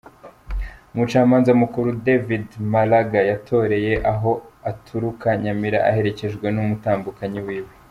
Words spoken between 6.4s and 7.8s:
n’umutambukanyi wiwe.